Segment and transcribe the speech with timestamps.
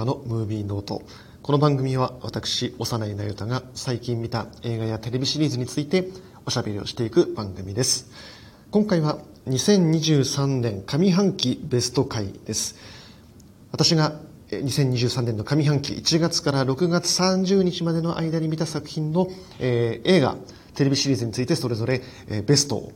[0.00, 1.02] 太のムービーノート。
[1.42, 6.08] この番組は私、幼いなゆたが最近見た映画やテレビシリーズについて
[6.46, 8.10] おしゃべりをしていく番組です。
[8.70, 12.76] 今回は2023年上半期ベスト回です。
[13.72, 14.14] 私が
[14.48, 19.28] 2023年の上半期1月から6月30日までの間に見た作品の、
[19.58, 20.36] えー映画、
[20.76, 22.92] テレビシリーズについてそれぞれ、えーベストを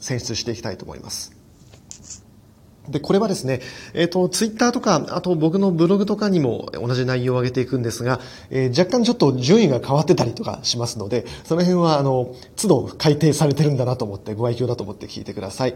[0.00, 1.41] 選出していきたいと思います。
[2.88, 3.60] で、これはですね、
[3.94, 15.74] えっ、と、ツイッターとか、あと僕のブログとかにも同じ内容を上げていくんですが、えー若干ちょっと順位が変わってたりとかしますので、その辺は、あの、都度改定されてるんだなと思って、ご愛嬌だと思って聞いてください。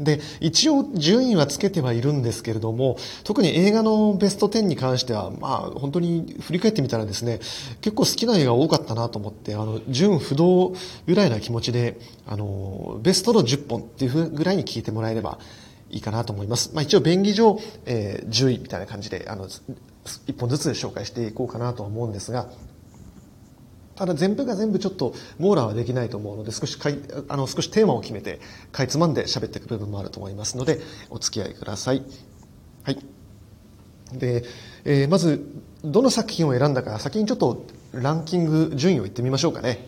[0.00, 7.38] で、一応順位はつけてはいるんですけれども、特に映画のベスト10に関しては、まあ、本当に振り返ってみたらですね、
[7.80, 10.74] 結構好きな映画多かったなと思って、あの、順不動
[11.06, 15.38] ぐらいな気持ちで、あの、ベストの10本っていうぐらいに聞いてもらえれば、
[15.94, 16.72] いいかなと思います。
[16.74, 19.48] まあ一応便宜上、えー10位みたいな感じで、あの、
[20.26, 22.48] 一本ずつ紹介していこうかなとは思うんですが、
[23.94, 28.40] ただ全部が全部ちょっと網羅はできないと思うので、少しかい、あの、少しテーマを決めて、
[28.72, 32.02] かいつまんで喋っていく部分もあると思いますので、お付き合いください。
[32.82, 32.98] はい。
[34.12, 34.44] で、
[34.84, 35.46] えーまず、
[35.84, 39.86] どの作品を選んだか、先にちょっとランキング順位を言ってみましょうかね。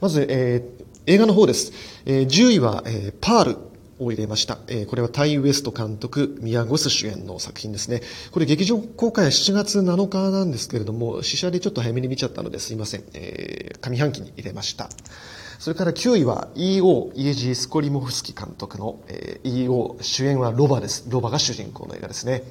[0.00, 1.72] まず、えー映画の方です。
[2.04, 3.56] えー10位は、えーパール
[3.98, 4.58] を入れました。
[4.68, 8.02] えーこれはタイ・ウエスト監督、ミヤ・ゴス主演の作品ですね。
[8.30, 13.04] これ劇場公開は7月7日なんですけれども、試写でちょっと早めに見ちゃったのですいません。
[13.14, 14.88] えー上半期に入れました。
[15.58, 21.06] それから9位は EO、イエジー・スコリモフスキ監督の、えー EO、主演はロバです。
[21.08, 22.42] ロバが主人公の映画ですね。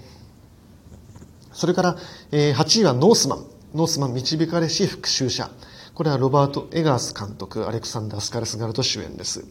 [1.53, 1.97] それから、
[2.31, 3.45] えー8位はノースマン。
[3.75, 5.51] ノースマン導かれし復讐者。
[5.93, 9.45] これはロバート・エガース監督、アレクサンダー・スカルスガルト主演です。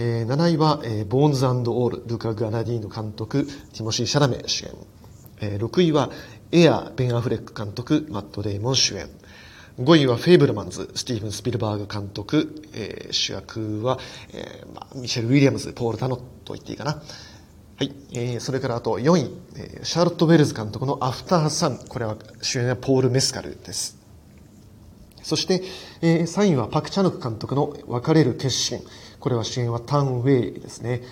[0.00, 4.70] えー7位は、えーボーンズオール、ルカ・グアダニーノ監督、ティモシー・シャラメ主演。
[5.40, 6.10] えー6位は
[6.52, 9.08] エア、ベン・アフレック監督、マット・デイモン主演。
[9.80, 13.98] 5位はフェイブルマンズ、スティーブン・スピルバーグ監督、えー主役は、
[14.32, 16.92] えーまあ、ミシェル・ウィリアムズ、ポール・ダノと言っていいかな。
[16.92, 17.92] はい。
[18.12, 21.78] えー、それからあと4位、えーシャーロット・ウェルズ監督のアフター・サン。
[21.88, 23.98] これは主演はポール・メスカルです。
[25.24, 25.64] そして、
[26.02, 28.78] えー3位はパク・チャヌク監督の別れる決心。
[29.20, 31.02] これは主演はタン・ウェイですね。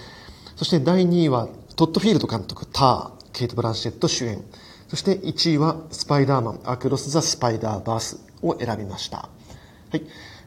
[0.56, 4.42] そして第2位はトッド・フィールド監督、ター、ケイト・ブランシェット主演。
[4.88, 9.18] そして1位はスパイダーマン、アクロス・ザ・スパイダーバースを選びました。
[9.18, 9.28] は
[9.94, 10.02] い。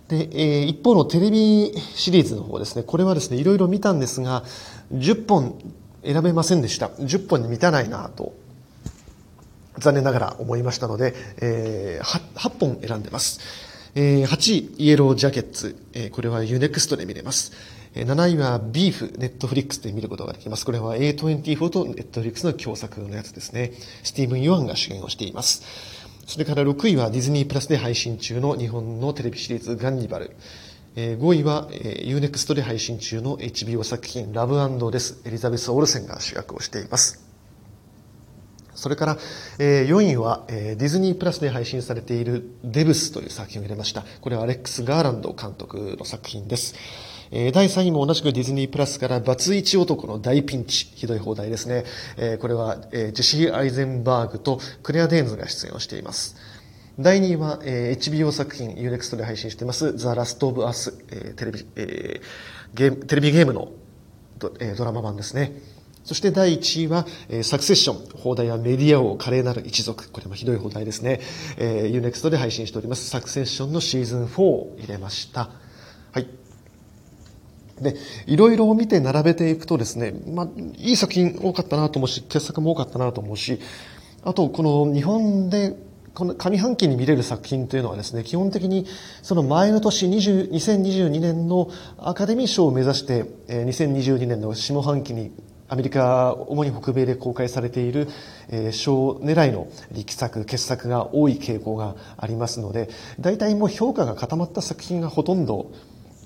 [0.07, 2.83] で、えー一方のテレビシリーズの方ですね。
[2.83, 4.43] これはですね、いろいろ見たんですが、
[4.93, 5.59] 10本
[6.03, 6.87] 選べませんでした。
[6.87, 8.33] 10本に満たないなと
[9.77, 12.05] 残念ながら思いましたので、えー、
[12.35, 13.39] 8, 8本選んでます。
[13.95, 15.75] えー、8位、イエロージャケッツ。
[15.93, 17.51] えーこれは U-NEXT で見れます。
[17.95, 20.65] えー7位はビーフ、ネットフリックスで見ることができます。
[20.65, 23.71] これは A24 とネットフリックスの共作のやつですね。
[24.03, 25.63] スティーブン・ヨアンが主演をしています。
[26.27, 30.35] それから6位はディズニープラスで配信中の日本のテレビシリーズガンニバル。
[30.95, 34.55] えー5位は、えー、UNEXT で配信中の HBO 作品ラブ
[34.91, 35.21] デス。
[35.25, 37.28] エリザベス・オルセンが主役をしています。
[38.79, 39.17] それから、
[39.59, 44.05] えー4位は、えーディズニープラスで配信されているデブスという作品を入れました。
[44.21, 46.75] これはアレックス・ガーランド監督の作品です。
[47.31, 50.85] えー第3位も同じくディズニープラスからバツイチ男の大ピンチ。
[50.95, 51.83] ひどい放題ですね。
[52.17, 56.37] えーこれは、えージェシー・アイゼンバーグとクレア・デーンズが出演をしています。
[56.97, 63.71] 第2位は、えー HBO 作品 UNEXT で配信していますザ・ラスト・オブ・アス、えーテレビ、えーゲーム、テレビゲームの
[64.37, 65.51] ド,、えードラマ版ですね。
[66.09, 68.19] そして第1位は、えーサクセッション。
[68.19, 70.09] 放題はメディア王華麗なる一族。
[70.09, 71.19] これもひどい放題ですね。
[71.57, 73.07] えー、UNEXT で配信しております。
[73.11, 75.51] サクセッションのシーズン4を入れました。
[76.11, 76.25] はい。
[77.79, 80.47] で、いろいろ見て並べていくとですね、まあ、
[80.77, 83.59] いい作品多かったなと思うし、傑作も多かったなと思うし、
[84.23, 85.75] あと、この日本で、
[86.15, 88.87] この上半期に見れる作品というのはですね、基本的に
[89.21, 91.69] その前の年20 2022年の
[91.99, 95.31] アカデミー賞を目指して、2022年の下半期に
[95.69, 98.07] アメリカ、主に北米で公開されている、
[98.49, 102.89] えー賞狙いの力作、傑作が多い傾向がありますので、
[103.19, 105.71] 大体もう評価が固まった作品がほとんど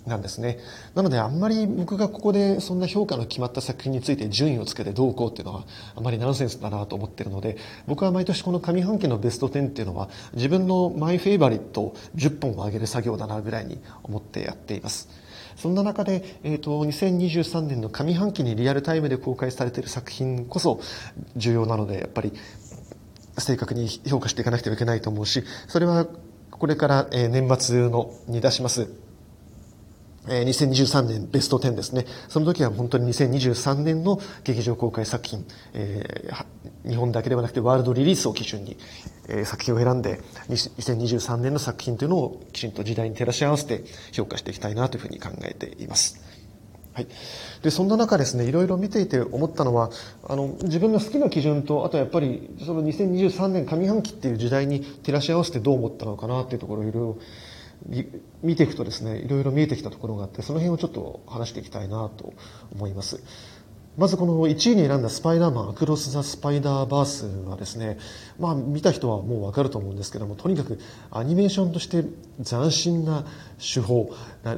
[0.05, 0.59] なんですね。
[0.95, 7.57] なのであんまり僕がここでそんな評価の決まった作品について順位をつけてどうこうっていうのはあまりナンセンスだなと思ってるので、
[7.87, 15.22] 僕は毎年この上半期のベスト10っていうのは自分のマイフェイバリット10本を上げる作業だなぐらいに思ってやっています。
[15.55, 20.79] そんな中で、えっ、と、2023年の上半期にリアルタイムで公開されている作品こそ
[21.35, 22.33] 重要なので、やっぱり
[23.38, 26.07] 正確に評価していかなくてはいけないと思うし、それは
[26.51, 28.88] これから、えー年末のに出します、
[30.25, 32.05] 2023年ベスト10ですね。
[32.29, 38.77] その時は本当に2023年の劇場公開作品、えー、日本だけではなくてワールドリリースを基準に、
[39.27, 43.83] えー、作品を選んで、2023年の作品というのをきちんと時代に照らし合わせて
[44.13, 46.21] 評価していきたいなというふうに考えています。
[46.93, 47.07] はい。
[47.63, 49.89] で、そんな中ですね、いろいろ見ていて思ったのは、
[50.27, 57.17] あの、自分の好きな基準と、あとやっぱり、その2023年上半期っていう時代に照らし合わせてどう思ったのかなっていうところをいろいろ
[58.41, 62.33] 見ていくとですね、いろいろ見えてきたところがあって、その辺をちょっと話していきたいなと
[62.74, 63.21] 思います。
[63.95, 68.00] まずこの1位に選んだスパイダーマン、アクロス・ザ・スパイダーバースはですね、
[68.39, 70.80] まあ見た人はもう分かると思うんですけども、とにかく
[71.12, 72.03] アニメーションとして
[72.44, 73.24] 斬新な
[73.59, 74.09] 手法、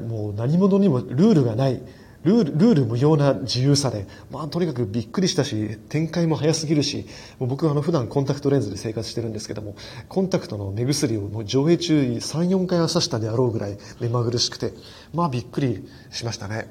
[0.07, 1.81] もう何者にもルールがない、
[2.25, 7.05] ルール、ルール無用な自由さで、まあとにかくびっくりしたし、展開も早すぎるし、
[7.39, 9.75] もう僕はあの普段コンタクトレンズで生活してるんですけども、
[10.09, 14.73] コンタクトの目薬をもう上映中に3、4回は刺したであろうぐらい目まぐるしくて、
[15.13, 16.67] まあびっくりしましたね。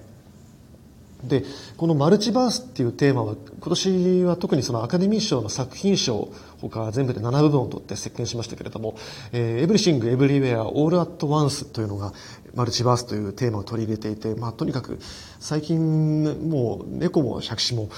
[1.28, 1.44] で、
[1.76, 6.28] このマルチバースっていうテーマは、今年は特にそのアカデミー賞の作品賞、
[6.60, 8.96] 他全部で7部分を取って席巻しましたけれども、
[9.32, 12.12] えー、エブリシング・エブリウェア・オール・アット・ワンスというのが、
[12.54, 14.98] マルチバースというテーマを取り入れていて、まあ、とにかく
[15.40, 17.88] 最近もう猫も百死も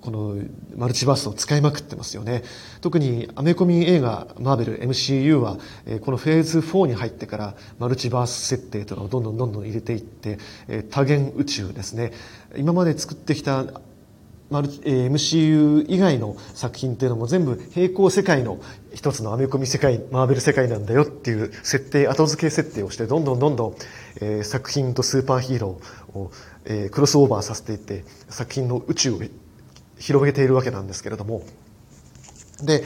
[0.00, 0.36] この
[0.76, 2.42] マルチバースを使いまくってますよね。
[2.80, 5.58] 特にアメコミ映画マーベル MCU は
[6.00, 10.38] このフェーズ4に入ってからマルチバース設定というのをどんどんどんどん入れていって
[10.90, 12.12] 多元宇宙ですね。
[12.56, 13.64] 今まで作ってきた
[14.48, 18.60] マル、MCU 以外の作品っていうのも全部平行世界の
[18.94, 23.74] 一つのアメコミ世界、マーベル世界なんだよっていう設定、後付け設定をして、どんどんどんどん、
[24.20, 26.30] えー、作品とスーパーヒーローを、
[26.64, 29.20] えー、クロスオーバーさせていって、作品の宇宙を
[29.98, 31.42] 広げているわけなんですけれども、
[32.62, 32.84] で、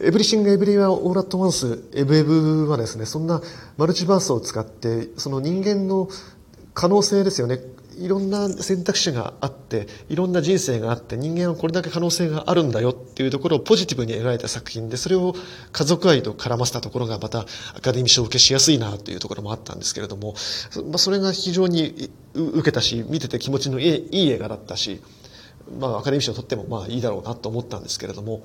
[0.00, 3.40] エブリシング・エブリウェア・オール・アット・ワンス、エブエブはですね、そんな
[3.76, 6.08] マルチバースを使って、その人間の
[6.74, 7.60] 可能性ですよね。
[7.98, 15.34] いろんな選択肢があって、いろんな人生があって、人間はこれだけ可能性があるんだよっていうところをポジティブに描いた作品で、それを
[15.72, 17.46] 家族愛と絡ませたところがまた
[17.76, 20.34] アカデミー賞受けしやすいなというところもあったんですけれども、
[20.90, 25.00] ま、それが非常に受けたし、見てて気持ちのいいいい映画だったし、
[25.78, 28.42] まあアカデミー賞を取ってもまあいいだろうなと思ったんですけれども、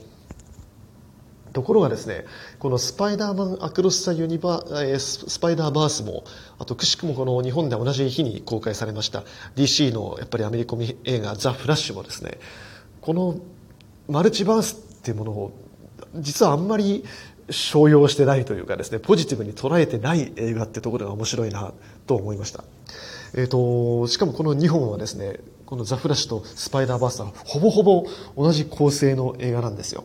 [1.54, 2.26] ところがですね、
[2.60, 6.24] このスパイダーマンアクロス・ザ・ユニバー、スパイダーバースも、
[6.58, 9.24] あとくしくもこの日本で同じ日に公開されました
[9.56, 10.76] DC のやっぱりアメリカ
[11.06, 12.40] 映画ザ・フラッシュもですね、
[13.02, 13.38] この
[14.08, 15.52] マルチバースっていうものを
[16.16, 17.04] 実はあんまり
[17.50, 21.74] 商用してないというかですね、ポジティブに捉えてない映画ってところが面白いな
[22.06, 22.64] と思いました。
[23.36, 28.06] えっ、ー、と、しかもこの2本はですね、このザ・フラッシュとスパイダーバースはほぼほぼ
[28.36, 30.04] 同じ構成の映画なんですよ。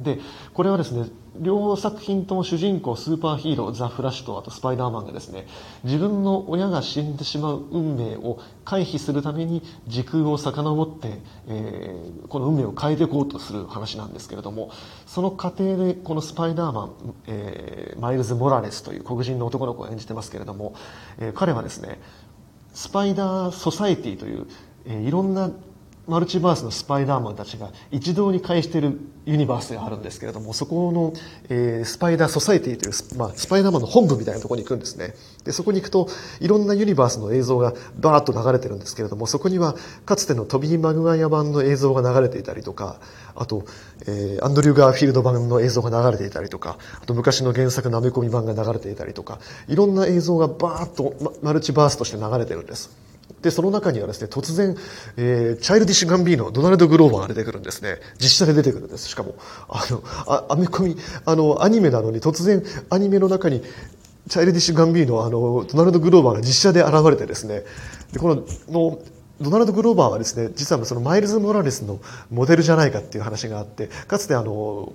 [0.00, 0.18] で、
[0.54, 1.08] これはですね、
[1.40, 5.46] 両作品とも主人公、スーパーヒーロー、ザ・フラッシュと、あとスパイダーマンがですね、
[5.84, 14.70] 自分の親が死んでしまう運命を回避するために時空を遡って、えー、この運命を変えていこうとする話なんですけれども、
[15.06, 20.74] その過程でこのスパイダーマン、えー、マイルズ・モラレスという黒人の男の子を演じてますけれども、
[21.18, 22.00] えー、彼はですね、
[22.72, 24.46] スパイダー・ソサエティという、
[24.86, 25.50] えー、いろんな
[26.08, 31.12] マルチバースのスパイダーマンたちが一堂に会しているユニバースがあるんですけれども、そこの、
[31.50, 35.14] えー、スパイダーソサエティという、まあ、スパイダーマンの本部みたいなところに行くんですね。
[35.44, 36.08] で、そこに行くと、
[36.40, 43.00] いろんなユニバースの映像がバーッと流れてるんですけれども、そこには、かつてのトビー・マグワイア版の映像が流れていたりとか、
[43.36, 43.66] あと、
[44.06, 53.07] えー、アンドリュー・ガーフィールド版の映像が流れていたりとか、あと昔の原作のアメコミ版が流れていたりとか、いろんな映像がバーッとマルチバースとして流れてるんです。
[53.42, 54.76] で、その中にはですね、突然、
[55.16, 57.98] えー、チャイルディッシュ・ガンビーノ、ドナルド・グローバーが出てくるんですね。
[58.18, 59.08] 実写で出てくるんです。
[59.08, 59.34] しかも、
[59.68, 63.62] あの、あアメコミ、あの、アニメなのに突然、アニメの中に、
[64.28, 67.64] チャイルディッシュ・ガンビーノ、あの、ドナルド・グローバーが実写で現れてですね、
[68.12, 68.98] で、この、の、
[69.40, 74.92] ドナルド・グローバーはですね、実はそのマイルズ・モラレスのモデルじゃないかっていう話があって、かつてあの、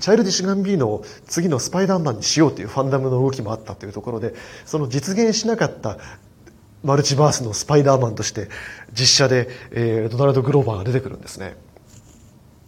[0.00, 4.34] チャイルディッシュ・ガンビーノを次のスパイダーマンにしようというファンダムの動きもあったというところで、
[4.64, 5.98] その実現しなかった
[6.84, 8.48] マルチバースのスパイダーマンとして
[8.92, 11.56] 実写で、えー、ドナルド・グローバーが出てくるんですね。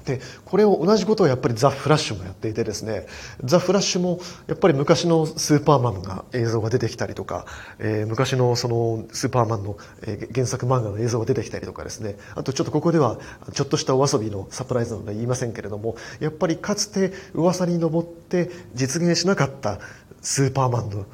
[0.06, 3.06] で、これを同じことをやっぱりザ・フラッシュもやっていてですね、
[3.44, 7.44] ザ・フラッシュもやっぱり昔のスーパーマンが映像が出てきたりとか、
[7.78, 13.18] えー、昔のそのスーパーマンの、えー、原作漫画の映像が出てきたりとかですね、あとちょっとここでは
[13.52, 19.80] ちょっとしたお遊びのサプライズなので言いませんけれども、やっぱりかつて噂に上って実現しなかった
[20.22, 21.06] スーパーマンの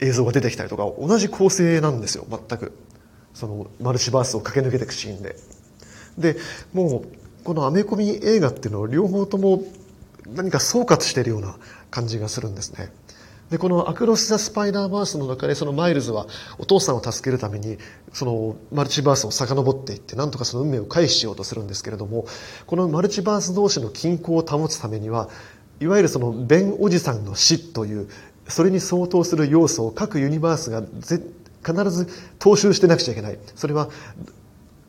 [0.00, 2.72] 映像が出てきたりとか同じ構成なんですよ全く。
[3.32, 5.36] そのマルチバースを駆け抜けていくシーンで。
[6.18, 6.36] で
[6.72, 9.62] もうこのアメコミ映画っていうのを両方とも
[10.26, 11.56] 何か総括しているような
[11.90, 12.92] 感じがするんですね。
[13.50, 16.26] でこの「アクロス・ザ・スパイダーバース」の中でそのマイルズは
[16.58, 17.78] お父さんを助けるために
[18.12, 22.26] そのマルチバースを遡っていってなんとかその運命を回避しようとするんですけれども
[22.66, 25.28] このマルチバース同士の均衡を保つためには
[25.80, 28.08] いわゆるそのベンおじさんの死という
[28.50, 33.38] それに相当する要素を各ユニバースが必ず踏襲してなくちゃいけない。
[33.54, 33.88] それは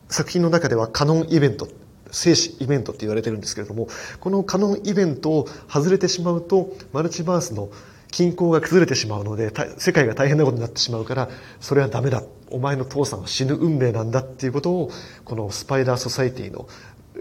[0.08, 1.68] 作品の中ではカノンイベント
[2.10, 3.88] 生死イベントって言われてるんですけれども
[4.20, 7.70] このカノンイベントを外れてしまうとマルチバースの
[8.10, 12.22] 均衡が崩れてしまうので世界が大変なことになってしまうからそれはダメだ。
[12.50, 14.90] お前の父さんは死ぬ運命なんだっていうことを
[15.24, 16.68] このスパイダーソサエティの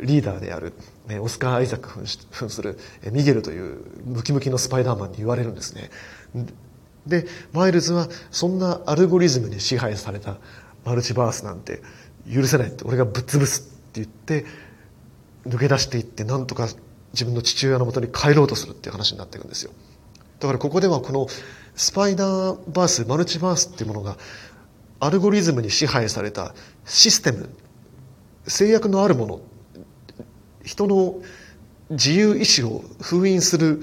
[0.01, 0.73] リーダーである
[1.21, 1.89] オスカー・アイザック
[2.31, 2.77] 扮する
[3.11, 5.89] ミゲルというムキムキのスパイダーマンに言われるんですね。
[7.05, 10.37] でマイルズはそんなアルゴリズムに支配された
[10.85, 11.81] マルチバースなんて
[12.31, 14.45] 許せないって俺がぶっ潰すって言って
[15.45, 16.67] 抜け出していってなんとか
[17.13, 19.71] 自分の父親のもとに帰ろうとするっていう話になっていくんですよ。
[20.39, 21.27] だからここではこの
[21.75, 24.17] スパイダーバースマルチバースっていうものが
[24.99, 26.53] アルゴリズムに支配された
[26.85, 27.49] システム
[28.47, 29.41] 制約のあるもの
[30.63, 31.15] 人の
[31.89, 33.81] 自由意志を封印する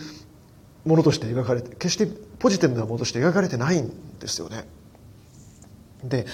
[0.85, 4.64] ものとして描かれて決してポジティブなものとして描かれてないんですよね。
[6.04, 6.26] で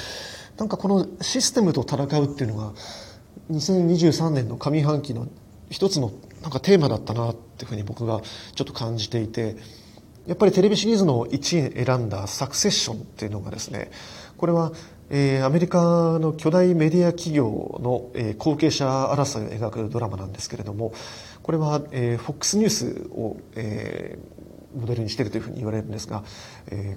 [0.57, 2.73] なんかこのシステムと戦うっていうのが
[3.51, 5.27] 2023年の上半期の
[5.71, 8.21] 一つのなんかテーマだったなっていうふうに僕が
[8.55, 9.57] ちょっと感じていて
[10.27, 13.91] やっぱりテレビシリーズの1位選んだ「サクセッション」っていうのがですね
[14.37, 14.73] これは、
[15.11, 20.93] えー、アメリカの巨大メディア企業の、えー、後継者争いを描くドラマなんですけれども
[21.43, 24.34] これは、えー、FOX ニュースを、えー、
[24.75, 26.25] モデルにしているというふうに言われるんですが、
[26.69, 26.97] え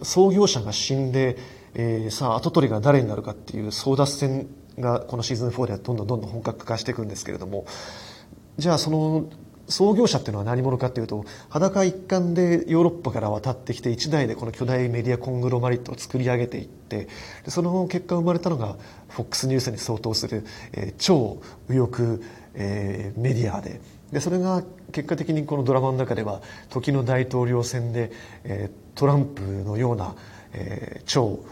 [0.00, 1.36] ー、創業者が死んで、
[1.74, 7.66] えー、さあ跡取りが誰になるかっていう争奪戦がこのシーズン4ではどんどんどんどん本格化していくんですけれども
[8.56, 9.28] じゃあその
[9.68, 17.08] 創業者っていうのは何者かっていうと裸一貫でヨーロッパから渡ってきて一代でこの巨大メディアコングロマリットを作り上げていって
[17.46, 18.76] その結果生まれたのが
[19.10, 22.20] FOX ニュースに相当する、えー、超右翼、
[22.54, 23.80] えー、メディアで。
[24.10, 26.40] でそれが結果的にこのドラマの中では
[26.70, 28.10] 時の大統領選で、
[28.44, 30.14] えー、トランプのような、
[30.52, 31.44] えー、超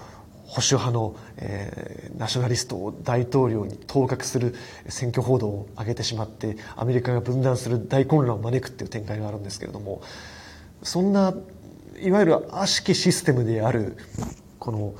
[0.46, 4.54] 保守派の、えー、ナショナリストを大統領に当確する
[4.88, 10.02] 選挙報道を上げてしまってアメリカが分断する大混乱を招くっていう展開があるんですけれども
[10.82, 11.34] そんな
[11.98, 13.96] いわゆる悪しきシステムである
[14.58, 14.94] この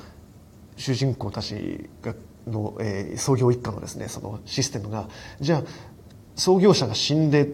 [0.77, 2.15] 主人公たちが
[2.47, 5.09] の、えー、創業一家のですねそのシステムが
[5.41, 5.63] じゃあ
[6.35, 7.49] 創業者が死んで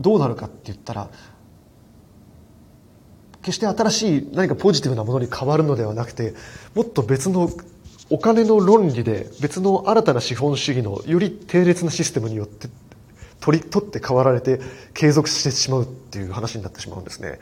[0.00, 1.08] どうなるかって言ったら
[3.42, 6.34] 決して新しい何かポジティブなものに変わるのではなくて
[6.74, 7.50] もっと別の
[8.10, 12.68] お金の論理で別の新たな資本主義のより低劣なシステムによって
[13.40, 14.60] 取り取って変わられて
[14.94, 17.38] 継続してしまうっていう話になってしまうんですね。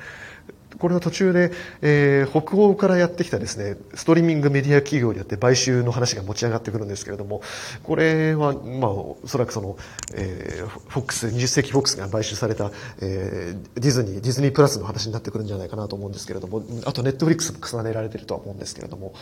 [0.79, 7.43] これは途中で、えー、北欧からやってきたですね、ストリーミングメディア企業によって買収の話が持ち上がってくるんですけれども、
[7.83, 9.77] これは、まあ、おそらくその、
[10.15, 19.15] えー、フォックス、20世紀フォックスが買収された、えー、ディズニー、ディズニープラスの話になってくるんじゃないかなと思うんですけれども、あとネットフリックスも重ねられてるとは思うんですけれども、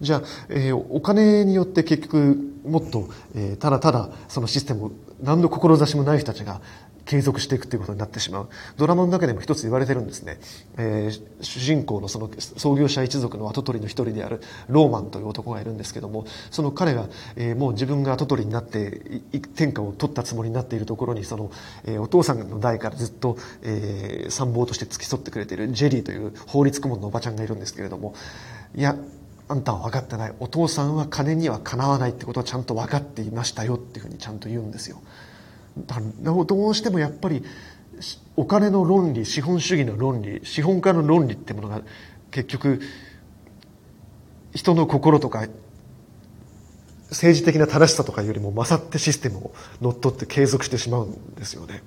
[0.00, 4.92] じゃあ、えー、お金によって結局、もっと、えー、ただただそのシステムを
[5.22, 6.60] 何の志もない人たちが
[7.04, 8.48] 継続していくということになってしまう。
[8.76, 10.38] ドラマの中でも一つ言われてるんですね。
[10.76, 19.22] えー、主人公のその創業者一族の跡取りの一人であるローマンという男がいるんですけども、その彼が、えー、もう自分が跡取りになって
[19.54, 21.50] 天下を取ったつもりになっているところに、その、
[21.84, 28.14] えー、お父さんの代からずっと、えー、参謀として付き添ってくれているジェリーという法律顧問のおばちゃんがいるんですけれども、
[28.74, 28.96] いや、
[29.46, 30.32] あんたは分かってない。
[30.40, 35.02] お父さんは金にはかなわないってことはちゃんと分かっていましたよっていうふうにちゃんと言うんですよ。
[35.76, 37.42] どうしてもやっぱり
[38.36, 41.82] お金の論理資本主義の論理資本家の論理ってものが
[42.30, 42.80] 結局
[44.54, 45.46] 人の心とか
[47.10, 51.82] 政治的な正しさとかよりも勝ってシステムを乗っ取って継続してしまうんですよね。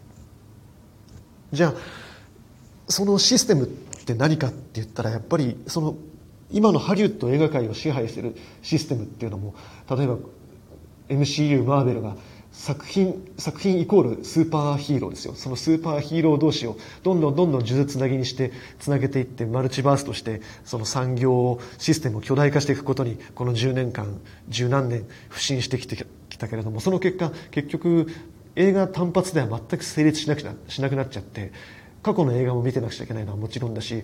[1.51, 1.74] じゃあ
[2.88, 5.96] そのシステムって何かって言ったらやっぱりその
[6.51, 9.53] 今のハリウッド映画界を支配してるシステムっていうのも
[9.89, 10.17] 例えば
[11.10, 12.15] MCU マーベルが
[12.57, 15.35] 作品、作品イコールスーパーヒーローですよ。
[15.35, 28.07] そのスーパーヒーロー同士をどんどんどんどん数珠つなぎにしてつなげていってマルチバースとしてその産業システムを巨大化していくことにこの10年間、十何年不信してきてきたけれども、その結果結局
[28.55, 31.51] 映画単発では全く成立しなくなしなくなっちゃって
[32.01, 34.03] 過去の映画も見てなくちゃいけないのはもちろんだし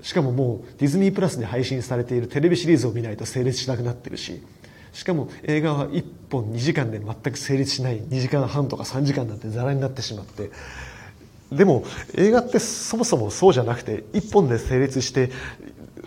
[0.00, 4.42] しかももうディズニープラスで配信されているテレビシリーズを見ないと成立しなくなってるし
[4.92, 10.50] しかも映画は1本2時間で全く成立しない2時間半とか3時間なんてざらになってしまって。
[11.50, 11.84] でも
[12.14, 15.30] 映画ってそもそもそうじゃなくて一本で成立して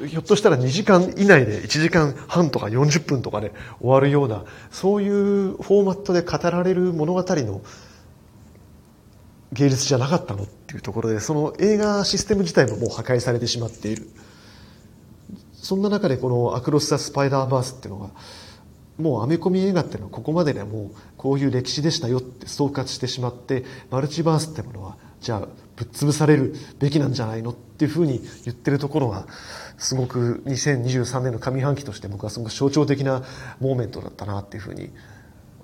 [0.07, 7.61] ひょっとしたら2時間以内で1時間半とか40分とかで終わるようなそういうフォーマットで語られる物語の
[9.53, 14.09] 芸術じゃなかったのっていうところでその映画システム自体ももう破壊されてしまっている。
[15.53, 18.09] そんな中でこの「アクロス・ザ・スパイダーバース」っていうのが
[18.97, 25.39] もうアメコミ映画っていうのはここまででもうこういう歴史でしたよって総括してしまってマルチバースってものはじゃあ
[25.75, 29.27] ぶっ潰されるべきなんじゃないのっていうふうに言ってるところが
[29.77, 33.23] すごく2023年の上半期として僕はすごく象徴的な
[33.59, 34.91] モーメントだったなっていうふうに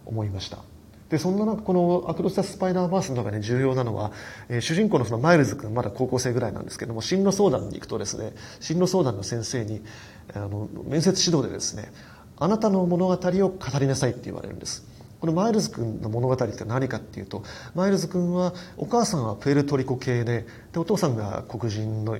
[0.06, 0.58] 思いました。
[1.12, 4.14] でそんな中この「アクロス・タ・スパイダーバース」の中で重要なのは、
[4.48, 9.84] えー、主人公のそのマイルズ君まだ高校生ぐらいなんですけども進路相談に行くとですね進路相談の先生に
[10.34, 11.92] あの面接指導でですね
[12.42, 14.84] あなたの物語を語りなさいって言われるんです。
[15.20, 17.44] このマイルズ君の物語って何かっていうと
[17.76, 22.18] マイルズ君はお母さんはプエルトリコ系ででお父さんが黒人の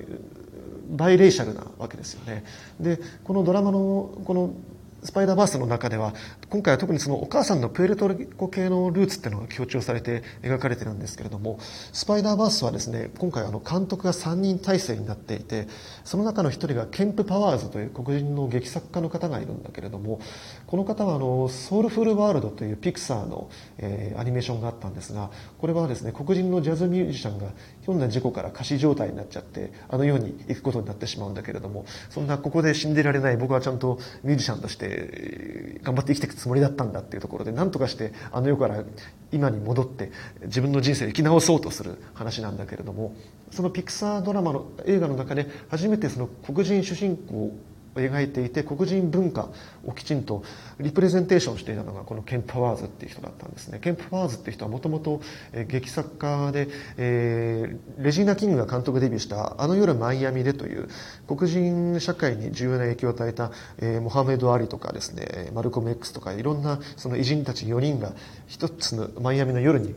[0.90, 2.44] biracial なわけですよね。
[2.78, 4.54] でこのドラマのこの
[5.02, 6.14] スパイダーバースの中では
[6.48, 11.58] 今回は特にそのお母さんのプエルトリコ系のルーツっていうのが強調されて描かれてるんですけれども
[11.92, 15.66] スパイダーバースはですね今回あの監督が3人体制になっていて
[16.04, 20.20] その中の1人がケンプ・パワーズという黒人の劇作家の方がいるんだけれども
[20.68, 27.48] この方はあのソウルフルワールドというピクサーの、えー、アニメーションがあったんですがこれはですね黒人のジャズミュージシャンが
[27.82, 38.84] ひょんな事故から仮死状態になっちゃってあの世に行くことになってしまうんだけれどもそんなここで死んでられない僕はちゃんとミュージシャンとして頑張って生きていくつもりだったんだっていうところで何とかしてあの世から
[39.32, 40.12] 今に戻って
[40.42, 43.16] 自分の人生を生き直そうとする話なんだけれども
[43.50, 47.52] そのピクサードラマの映画の中で初めてその黒人主人公
[47.94, 49.48] 描いていて黒人文化
[49.84, 50.42] をきちんと
[50.80, 53.78] representation していたのがこのケンプ・パワーズっていう人だったんですね。
[53.80, 55.20] ケンプ・パワーズっていう人はもともと
[55.68, 60.88] 劇作家で、えー、レジーナ・キングが監督デビューした「あの夜マイアミで」という
[61.26, 68.12] 黒人社会に重要な影響を与えた、えー、モハメド・アリとかですねマルコム X とかいろんなその偉人たち4人が
[68.46, 69.94] 一つのマイアミの夜に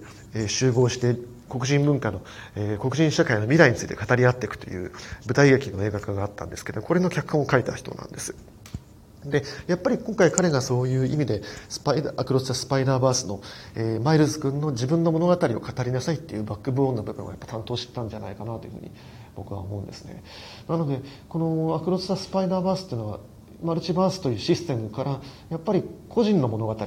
[0.47, 1.15] 集合して
[1.49, 2.21] 黒人文化の、
[2.55, 4.91] えー、黒人社会の未来について語り合っていくという
[5.25, 8.35] 舞台劇の映画化があったんですけどこれの脚本を書いた人なんです。
[9.25, 13.41] でやっぱり今回彼がそういう意味でスパイダアクロス・スパイダーバースの、
[13.75, 18.91] えー、マイルズ君の自分の物語を語りなさいっていうバックボーンの部分をやっぱ担当してたんじゃないかなというふうに
[19.35, 20.23] 僕は思うんですね
[20.69, 23.19] なのでこのアクロス・スパイダーバースっていうのは
[23.63, 26.77] マルチバースというシステムからやっぱり個人の物語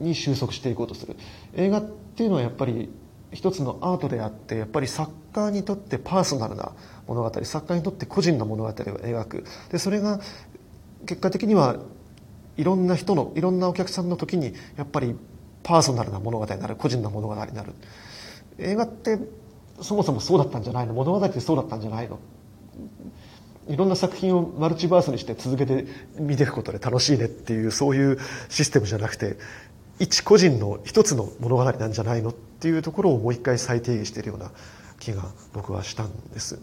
[0.00, 1.16] に収束していこうとする
[1.54, 2.90] 映画っていうのはやっぱり
[3.32, 6.72] 一つのアートであってやっぱり作家にとってパーソナルな
[7.06, 9.44] 物語作家にとって個人の物語を描く。
[9.70, 10.20] でそれが
[11.06, 11.76] 結果的には
[12.56, 15.14] いろんな人のいろんなお客さんの時にやっぱり
[15.62, 17.72] パーソナルな物語になる個人の物語になる。
[18.58, 19.18] 映画って
[19.82, 20.94] そもそもそうだったんじゃないの？
[20.94, 22.18] 物語ってそうだったんじゃないの？
[23.68, 25.86] いろんな作品をマルチバースにして続けて
[26.18, 29.36] 見ていくことで楽しいねっていうそういうシステムじゃなくて
[29.98, 32.30] 一個人の一つの物語なんじゃないの？
[32.30, 34.50] っっていうところをもう一回再定義しているような
[34.98, 36.58] 気が僕はしたんです。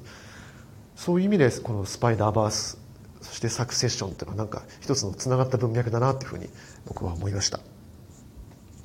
[0.96, 2.78] そういう意味でこのスパイダーバース
[3.22, 6.48] そしてサクセッションっていうのはなんか一つのつながった文脈だなっていうふうに
[6.86, 7.60] 僕は思いました。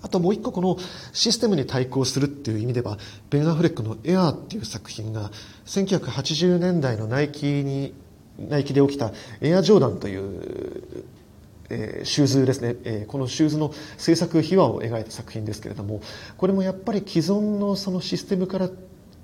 [0.01, 0.77] あともう一個この
[1.13, 2.99] システムに対抗するっていう意味では
[3.31, 5.33] ベン・アフレックの「エアー」っていう作品が
[5.67, 7.95] 1980年代のナイキに
[8.39, 11.05] ナイキで起きたエア・ジョーダンという
[11.71, 16.01] えー、シューズですね、えー、このシューズの制作秘話を描いた作品ですけれども
[16.37, 18.71] これもやっぱり既存のそのシステムから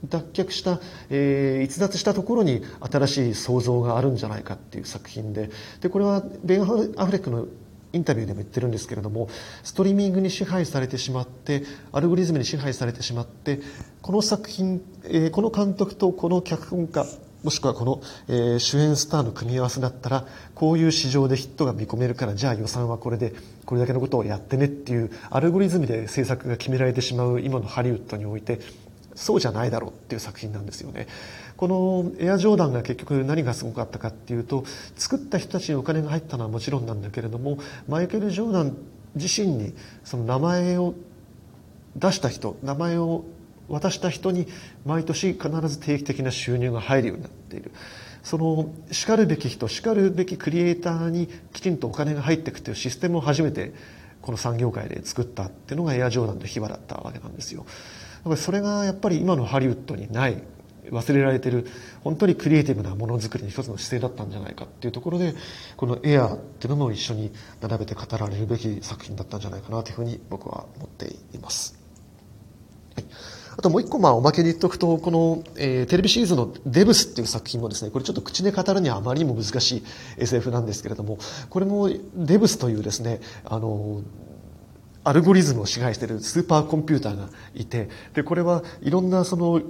[0.08, 0.80] 脱却した、
[1.10, 7.46] えー、逸脱したところに新しい創造があるんじゃないかっていう作品ででこれはベン・アフレックの
[7.92, 9.28] インタビューでも言ってるんですけれども
[9.62, 13.60] ストリーミングに支配されてしまってアルゴリズムに支配されてしまって
[14.02, 17.06] この作品、えー、この監督とこの脚本家
[17.44, 23.34] もしくはこの、えー、主演スターの組み合わせだったらこういう市場でヒットが見込めるからじゃあ予算はこれで
[23.66, 28.60] これだけのことをやってねっていうアルゴリズムで制作が決められてしまう今のハリウッドにおいて
[29.14, 31.06] そうじゃないだろうっていう作品なんですよね。
[31.56, 34.64] このエアジョーダンが結局何がすごかったかっていうと
[34.96, 38.76] 作った人たちにお金が入ったのはもちろんなんだけれどもマイケル・ジョーダン
[39.14, 40.94] 自身にその名前を
[41.94, 43.24] 出した人名前を
[43.68, 44.46] 渡した人に
[44.84, 47.72] 毎年必ず定期的な収入が入るようになっている。
[48.22, 53.74] そのしかるべき人しかるべきクリエイターにきちんとお金が入っていくというシステムを初めて
[54.22, 57.66] この産業界で作ったっていうのがエアジョーダンの秘話だったわけなんですよ。
[58.24, 60.42] だからそれがやっぱり今のハリウッドにない
[60.90, 61.66] 忘れられてる
[62.02, 65.34] 本当にクリエイティブなものづくりの一つの姿勢だったんじゃないかっていうところで
[65.76, 71.78] このエアーっていうのも一緒に並べて語られるべき作品だったんじゃないかなというふうに僕は思っています。
[72.94, 73.04] はい。
[73.56, 79.82] あともう一個、まあ、おまけに言っとくと、この、えー、テレビシリーズのデブスっていう作品もですね、これちょっと口で語るにはあまりにも難しい
[80.18, 81.18] SF なんですけれども、
[81.50, 84.02] これもデブスというですね、あの、
[85.04, 89.60] アルゴリズムを支配しているスーパーコンピューターがいて、で、これはいろんなその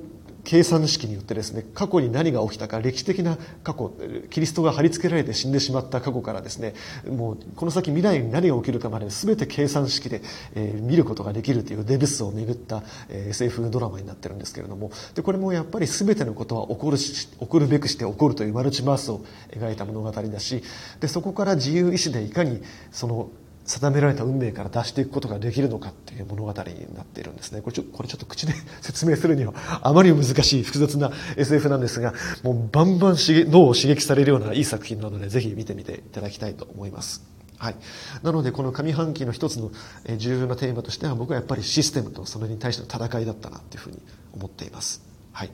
[0.45, 3.93] 計算式によってですね、過去に何が起きたか、歴史的な過去、
[4.31, 6.75] キリストが貼り付けられて死んでしまった過去からですね、
[7.09, 10.23] もうこの先未来に何が起きるかまで全て計算式で、
[10.55, 20.63] えー、見ることができるというデブスをめぐった、えー、SF ドラマになってるんですけれども、で、これもやっぱり全てのことは起こるし、起こるべくして起こるというマルチバースを描いた物語だし、
[21.01, 23.31] で、そこから自由意志でいかにその
[23.65, 27.63] 定められた運命から脱していくことができるのかっていう物語になっているんですね。
[27.63, 37.35] これちょこれちょっと口で説明するにはあまり難しい複雑な SF なんですが、もうバンバン脳を刺激されるようないい作品なので、ぜひ見てみていただきたいと思います。
[37.57, 37.77] はい。
[38.23, 39.71] なので、この上半期の一つの
[40.19, 44.03] 重要なテーマとしては、僕はやっぱりシステムとそれに対しての戦いだったなっていうふうに
[44.35, 45.03] 思っています。
[45.33, 45.51] はい。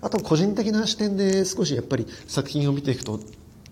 [0.00, 3.20] あと、個人的な視点で少しやっぱり作品を見ていくと、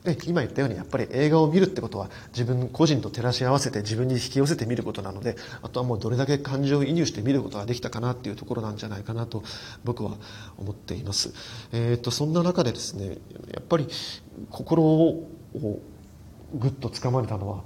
[0.04, 9.42] で今言ったようにやっぱり映画を見るってことは自分個人と照らし合わせて自分に引き寄せて見ることなのであとはもうどれだけ感情移入して見ることができたかなっていうところなんじゃないかなと
[9.82, 10.12] 僕は
[10.58, 11.32] 思っています。
[11.72, 13.16] えーと、そんな中でですね
[13.50, 13.88] やっぱり
[14.50, 15.26] 心を
[16.54, 17.64] ぐっとつかまれたのは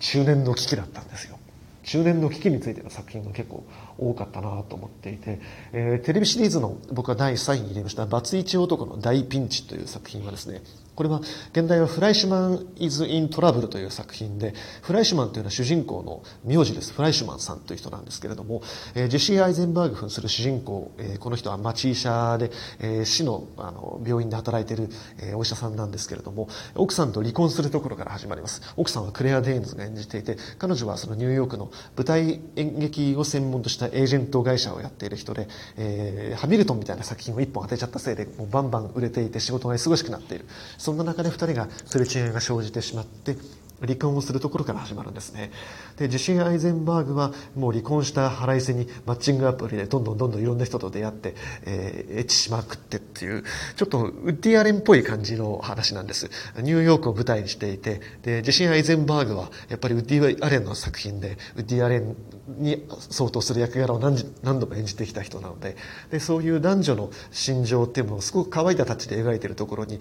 [0.00, 1.38] 中年の危機だったんですよ。
[1.84, 3.64] 中年の危機についての作品が結構
[3.96, 5.40] 多かったなと思っていて、
[5.72, 10.60] えー、テレビシリーズの僕は第3位に入れました「バツイチ男の大ピンチ」という作品はですね
[10.98, 11.20] これは
[11.52, 16.92] 原題はフライシュマン・イズ・イン・トラブルという作品でフライシュマンというのは主人公の名字です。
[16.92, 18.62] フライシュマンさんという人なんですけれども、
[18.96, 28.60] えー、ジェシー・アイゼンバーグ扮する主人公、えー、この人は町医者で、えー、市のあの病院で働いている、えー、お医者さんなんですけれども奥さんと離婚するところから始まります。
[28.76, 40.46] 奥さんはクレア・デインズが演じていて彼女はそのニューヨークの舞台演劇を専門としたエージェント会社をやっている人で、えー、ハミルトンみたいな作品を一本当てちゃったせいでもうバンバン売れていて仕事が忙しくなっている。
[40.88, 43.36] そんな中で2人がすれ違いが生じてしまって
[43.82, 45.52] 離婚をするところから始まるんですね。
[45.98, 51.34] で、地震アイゼンバーグはもう離婚した腹いせにマッチングアプリでどんどんどんどんいろんな人と出会って、
[51.66, 53.44] えー、エッチしまくってっていう、
[53.76, 56.30] ちょっとウッディアレンっぽい感じの話なんです。
[56.56, 62.16] ニューヨークを舞台にしていて、で、地震アイゼンバーグはやっぱりウッディアレンの作品で、ウッディアレン
[62.48, 65.76] に相当する役柄を何何度も演じてきた人なので、
[66.10, 70.00] で、そういう男女の心情っていうものをすごく乾いたタッチで描いているところに、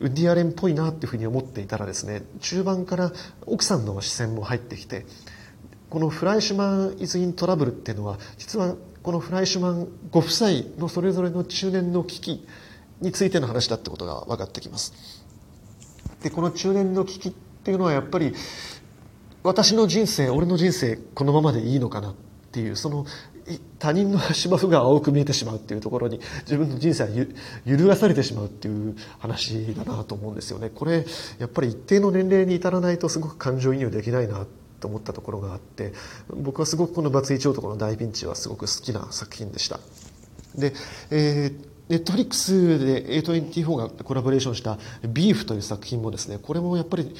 [0.00, 3.12] ウッディアレンっぽいなっていうふうに思っていたらですね、中盤から
[3.46, 5.06] 奥さんの視線も入ってきて
[5.88, 12.46] このフライシュマン・イズ・イン・トラブルっていうのは実はこのフライシュマンご夫妻のそれぞれの中年の危機
[13.00, 15.24] についての話だってことが分かってきます。
[16.22, 18.34] でこの中年の危機っていうのはやっぱり
[19.46, 22.14] 私の人生俺の人生このままでいいのかなっ
[22.52, 23.06] ていうその
[23.78, 27.10] 他人の芝生が青く見えてしまうっていうところに自分の人生は
[27.64, 30.70] 揺るがされてしまうっていう話だなと思うんですよね。
[30.74, 31.04] これ
[31.38, 34.46] やっぱり一定の年齢に至らないとすごく感情移入できないな
[34.80, 35.92] と思ったところがあって
[36.30, 39.78] 僕はすごくこの「バツイチ男の大ピンチ」はすごく好きな作品でした。
[40.56, 40.72] で、
[41.10, 44.76] えーネットフリックスで A24 がコラボレーションした
[45.08, 47.14] 「ビーフという作品もですねこれもやっぱり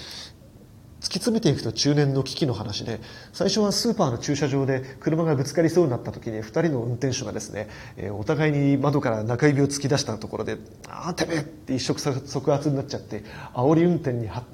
[1.07, 2.99] 突き詰めていくと中年の危機の話で
[3.33, 7.69] 最初はスーパーの駐車場で車がぶつかりそうになった時に2人の運転手がですね、
[8.11, 10.59] お互いに窓から中指を突き出したところで
[10.91, 13.23] 「ああてめえ!」って一触即発になっちゃって
[13.55, 14.47] 煽り運転に発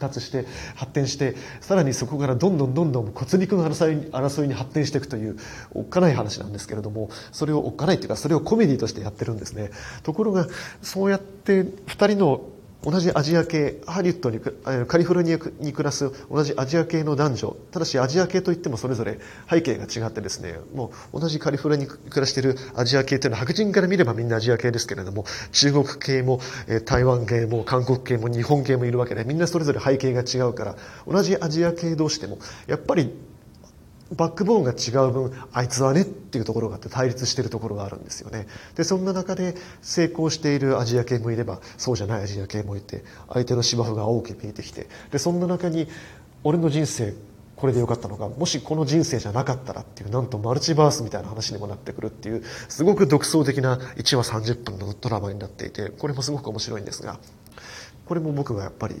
[0.00, 5.36] 達して発展してさらにそこからどんどんどんどん骨肉の争い争いに発展していくという
[5.74, 9.70] おっかない話なんですけれどもそれをおっかないっていうかそれをコメディとしてやってるんですね
[10.02, 10.48] ところが
[10.82, 12.40] そうやって2人の
[12.82, 14.40] 同じアジア系ハリウッドに
[14.86, 19.18] カリフォルニアに暮らす同じアジア系の男女ただしアジア系といってもそれぞれ
[19.50, 26.40] 背景が違ってですねもう同じカリフォルニアに暮らしているアジア系というのは白人から見ればみんなアジア系ですけれども中国系も
[26.86, 33.12] 台湾系も韓国系も日本系もいるわけでみんなそれぞれ背景が違うから同じアジア系同士でもやっぱり
[34.12, 45.86] バックボーンが違う分あいつはねっていうところがあって対立しているところがあるんですよねでそんな中で成功しているアジア系もいればそうじゃないアジア系もいて相手の芝生が多く見えてきてでそんな中に
[46.42, 47.14] 俺の人生
[47.54, 57.20] これでよかったのかもしこの人生じゃなかったらっていうなんとマルチバースみたいな話にもなってくるっていうすごく独創的な1話30分のドラマになっていてこれもすごく面白いんですが
[58.06, 58.96] これも僕がやっぱり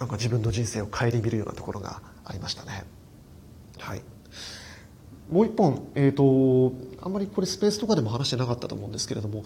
[0.00, 2.84] なんか自分の人生を顧みるようなところがありましたね。
[3.84, 4.02] はい、
[5.30, 9.44] もう一本、えーと、あんまりこれスペースとかでも話してなかったと思うんですけれども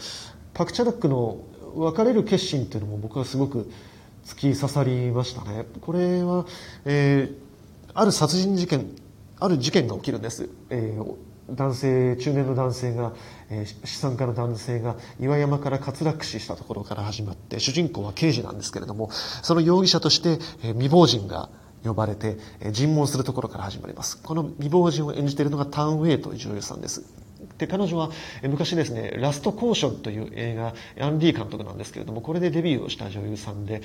[0.54, 1.38] パク・チャダックの
[1.74, 3.68] 「別れる決心」っていうのも僕はすごく
[4.24, 5.66] 突き刺さりましたね。
[5.80, 6.46] これは、
[6.84, 8.86] えー、ある殺人事件
[9.40, 11.14] ある事件が起きるんです、えー、
[11.50, 13.12] 男性中年の男性が、
[13.50, 21.48] えー、資産家の男性が岩山から滑落死したところから始まって主人公は刑事なんですけれどもその容疑者として、えー、未亡人が
[21.84, 22.36] 呼ばれて、
[22.72, 24.20] 尋問するところから始まります。
[24.22, 27.04] この未亡人を演じているのがタン・ウェイという女優さんです。
[27.58, 28.10] で彼女は
[28.42, 33.82] 昔ですね「ラストコーション」という映画アンディ監督なんですけれどもこれでデビューをした女優さんで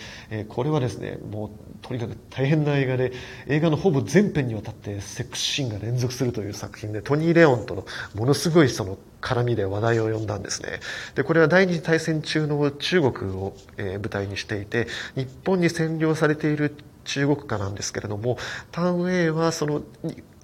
[0.49, 1.49] これはですねもう
[1.81, 3.11] とにかく大変な映画で
[3.47, 10.79] 映画のほぼ全編にわたってセックスシーンが連続するという作品でトニー・レオンとのものすごいその絡みで話題を呼んだんですね。
[11.15, 16.75] でこれは第二次大戦中の中国を、え舞台にしていて日本に占領されている
[17.05, 18.37] 中国家なんですけれども
[18.71, 19.81] タン・ウェイはその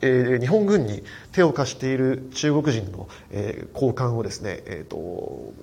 [0.01, 5.53] えー、日本軍に手を貸している中国人の、えー、交換をですね、えーと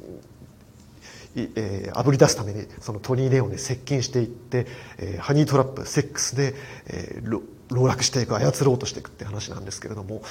[1.37, 4.67] えー、炙り出すためにそのトニー・レオンで接近していって、
[4.99, 6.55] えー、ハニートラップセックスで、
[6.87, 10.23] えー、籠絡していく操ろうとしていくって話なんですけれども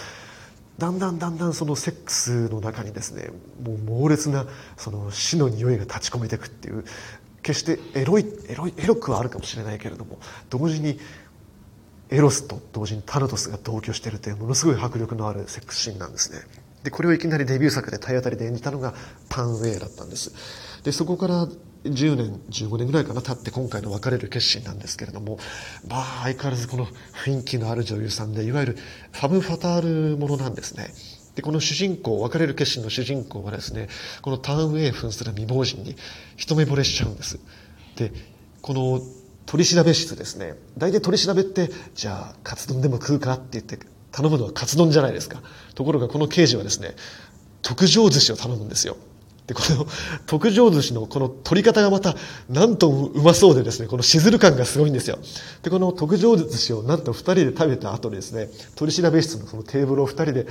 [0.78, 3.30] だんだんだんだんそのセックスの中にですね
[3.63, 4.45] もう猛烈な
[4.78, 6.84] その死の匂いが立ち込めていくっていう
[7.45, 10.17] 決してエロいエロいエロくはあるかもしれないけれども
[10.49, 10.99] 同時に
[12.10, 16.39] エロスと同時にタナトスが同居しているというものすごい迫力のあるセックスシーンなんですね。
[16.84, 18.95] でこれをいきなりデビュー作で体当たりで演じたのが
[19.29, 20.34] タン・ウェイだったんです。
[20.84, 21.47] でそこから
[21.84, 25.38] 10年15年ぐらいかな経って今回の別れる決心なんですけれども
[25.88, 26.88] まあ相変わらずこの
[27.25, 28.77] 雰囲気のある女優さんでいわゆる
[29.12, 30.88] ファム・ファタールものなんですね。
[31.35, 33.89] でこの主人公別れる決心の主人公はですね
[34.21, 35.95] このターンウェイ扮する未亡人に
[36.37, 37.39] 一目惚れしちゃうんです。
[37.97, 38.11] で
[38.61, 39.01] この
[39.45, 43.77] 取り調べ室ですね大体取り調べってじゃあカツ丼でも食うかって言って
[44.11, 45.41] 頼むのはカツ丼じゃないですか。
[45.75, 46.95] ところがこの刑事はですね
[47.61, 48.97] 特上寿司を頼むんですよ。
[49.47, 49.85] でこの
[50.25, 52.15] 特上寿司のこの取り方がまた
[52.49, 55.19] なんとうまそうでですねこのしずる感がすごいんですよ。
[55.61, 60.47] でこの特上寿司をなんと2人で食べた後でですね取り調べ室のそのテーブルを2人で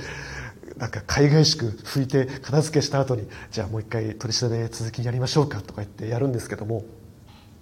[0.77, 6.83] なんか海外しく拭いて片付けした後にじゃあもう一回取り調べ続きやりましょうかとか言ってやるんですけども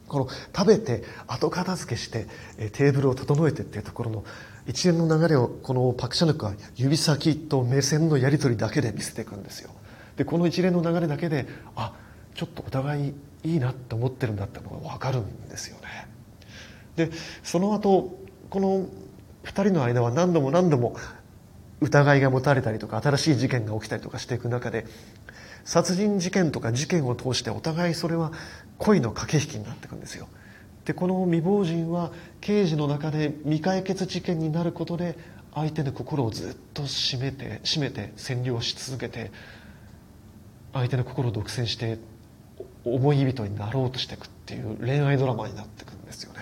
[0.08, 2.28] この食べて後片付けして
[2.72, 4.24] テーブルを整えてっていうところの
[4.68, 9.72] 一連の流れをこのパク・チャヌクは指先と目線のやり取りだけで見せていくんですよ。
[10.16, 11.94] でこの一連の流れだけであ
[12.36, 16.08] ちょっとお互いいいなって思ってるんだってのが分かるんですよね。
[16.96, 17.10] で
[17.44, 18.88] その後この
[19.44, 20.96] 2人の間は何度も何度も
[21.84, 24.86] 疑いが持たれたりとか新しい事件が起きたりとかしていく中で
[25.66, 28.32] 殺人事件とか事件を通してお互いそれは
[28.78, 30.28] 恋の駆け引きになっていくんですよ。
[30.86, 35.18] でこの未亡人は刑事の中で未解決事件になることで
[35.54, 39.32] 相手の心をずっと締めて締めて占領し続けて
[40.74, 42.00] 相手の心を独占して
[42.84, 46.40] 思い人になろうとしていくっていう恋愛ドラマになっていくんですよね、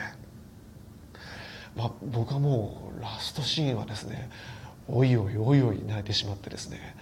[1.75, 4.29] まあ、僕はもうラストシーンはですね
[4.91, 6.95] おいおいおいおい泣いてしまってですね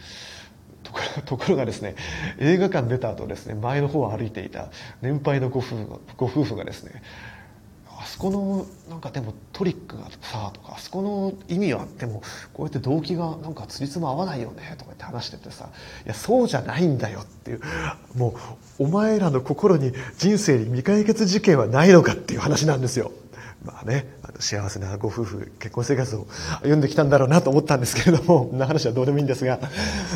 [1.26, 1.96] ところがですね
[2.40, 4.70] 映画館出た後ですね前の方を歩いていた
[5.02, 7.02] 年配のご夫婦ご夫婦がですね
[8.02, 12.22] あそこのなんかでもトリックがさとかあそこの意味はでも
[12.54, 15.70] こうやって動機がなんかつりつも合わないよねとか言って話しててさ
[16.06, 17.62] いやそうじゃないんだよっていう
[18.16, 18.36] も
[18.80, 23.12] うお前らの心に人生に未解決事件はないのかっていう話なんですよ。
[23.64, 26.28] まあね、あの幸せなご夫婦結婚生活を
[26.64, 29.60] 歩んできたんだろうなと思ったんですけれどもな話はどうでもいいんですが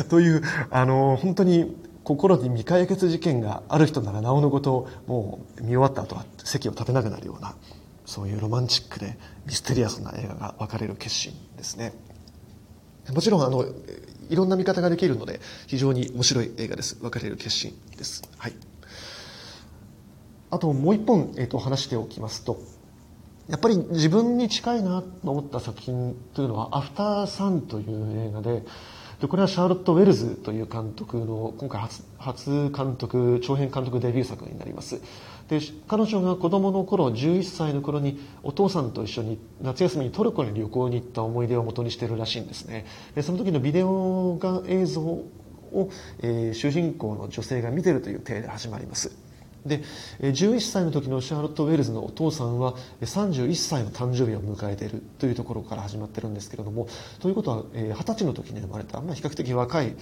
[0.08, 7.54] というあの本当に心に未解決事件がある人ならなおのこともう見終わった後は席を立てなくなるような
[8.06, 11.94] そういうロマンチックでミステリアスな映画が分かれる決心ですね。
[13.12, 13.66] もちろんあの
[14.30, 16.96] いろんな見方ができるので非常に面白い映画です。
[16.96, 18.22] 分かれる決心です。
[18.38, 18.54] はい。
[20.50, 22.58] あともう一本、えーと話しておきますと
[23.48, 28.62] やっぱり自分に近いなと思った作品というのは「アフター・サン」という映画で
[29.20, 31.80] でこれはシャーロット・ウェルズという監督の今回
[32.18, 35.00] 初監督長編監督デビュー作になります。
[35.48, 42.86] で彼女が子供の頃11歳の頃にお父さんと一緒に夏休みにトルコに旅行に行った思い出を元にしているらしいんですね。
[43.14, 45.28] でその時のビデオが映像を、
[46.20, 49.23] えー、主人公の女性が見てるという体で始まります。
[49.66, 49.82] で
[50.20, 56.88] 11歳の時のシャーロット・ウェルズのお父さんは31歳の誕生日を迎えているというところから始まってるんですけれども
[57.20, 59.96] ということは二十歳の時に生まれた、まあ、比較的若い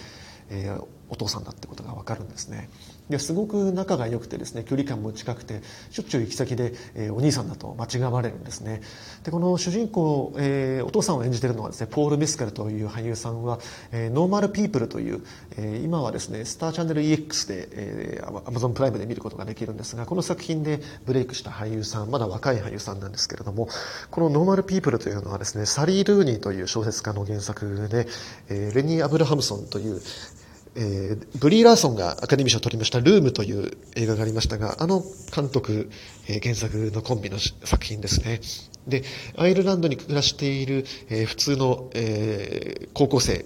[1.12, 2.70] お父さんだってことが分かるんですね。
[3.10, 8.80] ですごく仲が良くてですね距離感も近くてしょっちゅう行き先で、えー、お兄さんだと間違われるんですね。
[9.22, 13.58] でこの主人公、えー、お父さんを演じているのはですねポール・メスカルという俳優さんは
[13.92, 15.22] 「えー、ノーマル・ピープル」という、
[15.58, 23.68] えー、今はですねスターチャンネル EX で、えー、アマゾンプライムで見ることができるんですがこの作品でブレイクした俳優さんまだ若い俳優さんなんですけれども
[24.10, 28.06] この「ノーマル・ピープル」というのはですねサリー・ルーニーという小説家の原作で、
[28.48, 30.00] えー、レニー・アブラハムソンという
[30.74, 35.04] えー、ブリー・ラーソンがアカデミー賞を取りました「ルーム」という映画がありましたがあの
[35.34, 35.90] 監督、
[36.28, 38.40] えー、原作のコンビの作品ですね。
[38.86, 39.04] で
[39.36, 43.44] アイルランドに暮らしている、えー、普通の、えー、高校生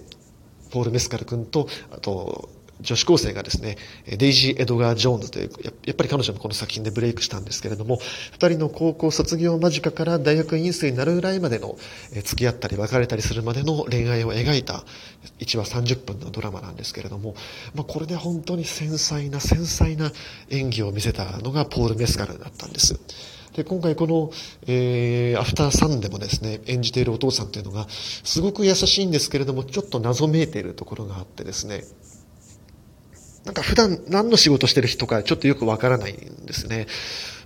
[0.71, 2.49] ポール・メスカル君とあと
[2.81, 5.51] 女子高生がですね、デイジー・エドガー・ジョーンズという、
[5.85, 7.99] やっぱり彼女もこの作品でブレイクしたんですけれども、
[8.33, 11.77] 二人の高校卒業間近から大学院生になるぐらいまでの、
[12.23, 14.83] 付き合ったり別れたりするまでの恋愛を描いた
[15.39, 17.35] 1話30分のドラマなんですけれども、
[17.73, 20.11] まあ、これで本当に繊細な繊細な
[20.49, 22.99] 演技を見せたのがポール・メスカルだったんです。
[23.57, 24.31] で、今回この、
[24.67, 31.83] えー、アフターサンでもですね、演じているお父さんというのが、すごく優しいんですけれども、ちょっと謎めいているところがあってですね、
[33.47, 36.85] なんか普段何の仕事してる人かちょっとよくわからないんですね。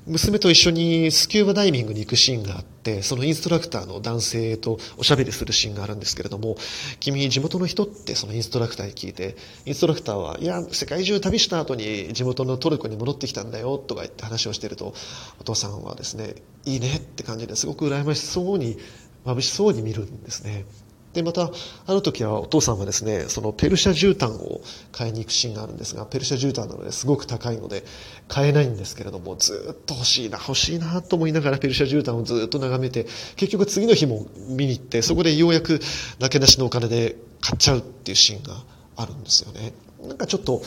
[0.07, 6.57] 娘と一緒にスキューバダイビングに行くシーンがあって、そのインストラクターの男性とおしゃべりするシーンがあるんですけれども、
[6.99, 9.35] 君地元の人ってそのインストラクターに聞いて、
[9.67, 14.95] インストラクターは、いや、世界中旅した後に地元のトルコに戻ってきたんだよ、とか言って話をしてると、
[15.39, 16.33] お父さんはですね、
[16.65, 18.79] いいねって感じですごく羨ましそうに、
[19.23, 20.65] 眩しそうに見るんですね。
[21.13, 21.51] で、また、
[21.87, 27.83] ある時はお父さんはですね、そのペルシャ絨毯を買いに行くシーンがあるんですが、ペルシャ絨毯なのですごく高いので
[28.29, 35.81] 買えないんですけれども、ずっと欲しいな、欲しいなと思いながらペルシャ絨毯をずっと眺めて、結局次の日も見に行って、そこでようやく
[36.19, 38.63] なけなしのお金で買っちゃうっていうシーンが
[38.95, 39.73] あるんですよね。
[40.07, 40.61] なんかちょっと、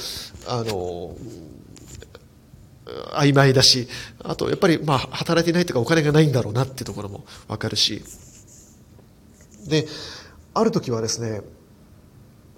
[0.46, 1.16] あの、
[3.14, 3.88] 曖昧だし、
[4.22, 8.02] あとやっぱりまあ働いてないとかお金がないんだろうなっていうところもわかるし、
[9.66, 9.86] で、
[10.54, 11.42] ある時はですね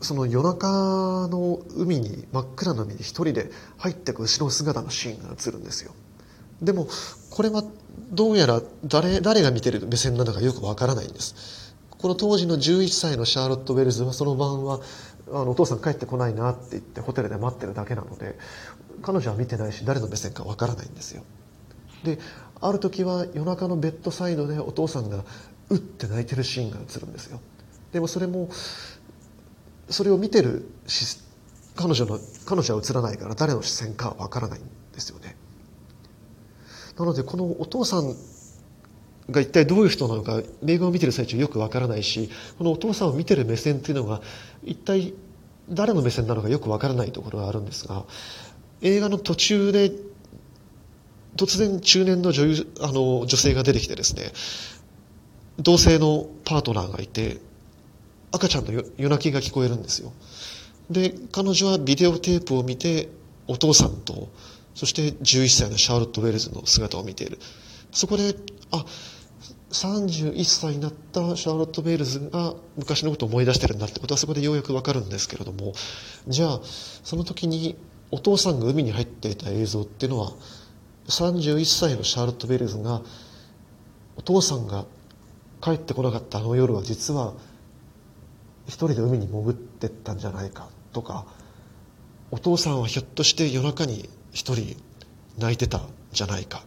[0.01, 5.93] その夜中の海に真っ暗な海に一人で入ってく後ろ姿のシーンが映るんですよ。
[6.61, 6.87] でも
[7.31, 7.65] これは
[8.11, 11.75] どうやら誰誰が見てる目線なのかよくわからないんです。
[11.91, 14.81] この当時の11歳のシャーロット・ウェルズはその晩は
[15.29, 18.39] あのお父さん帰ってこないなって言ってホテルで待ってるだけなので
[19.03, 21.23] 彼女は見てないし誰の目線かわからないんですよ。
[22.05, 22.19] で
[22.61, 25.25] ある時は夜中のベッドサイドでお父さんが
[25.71, 27.41] うって泣いてるシーンが映るんですよ。
[27.93, 28.49] でもそれも
[29.89, 30.69] それを見てる
[31.77, 35.37] 彼女の彼女は映らないから誰の視線かわからないんですよね。
[36.99, 38.15] なのでこのお父さん
[39.31, 44.23] が一体どういう人なのか映画を見てる最中よくわからないしこのお父さんを見てる目線っていうのが
[44.65, 45.13] 一体
[45.69, 48.05] 誰の目線なのかよくわからないところがあるんですが
[48.81, 49.91] 映画の途中で
[51.37, 54.33] 突然中年の女優あの女性が出てきてですね
[55.59, 57.39] 同性のパートナーがいて
[58.37, 60.13] 赤ちゃんの夜泣きが聞こえるんですよ。
[60.91, 63.09] で彼女はビデオテープを見て
[63.49, 64.29] お父さんと
[64.75, 67.39] そして11歳のシャーロット・ウェルズの姿を見ている。
[67.93, 68.35] そこで
[68.71, 68.85] あ
[69.71, 75.73] 31歳になったシャーロット・ウェルズが昔のことを思い出してるんだってことはそこでようやくわかるんですけれども
[76.29, 77.77] じゃあその時に
[78.11, 80.33] お父さんが海に入っていた映像っていうのは
[81.09, 83.03] 31歳のシャーロット・ウェルズが
[84.17, 84.87] お父さんが
[85.61, 87.35] 帰ってこなかったあの夜は実は
[88.67, 91.27] 一人で海に潜ってったんじゃないかとか
[92.31, 94.77] お父さんはひょっとして夜中に一人
[95.39, 96.65] 泣いてたんじゃないか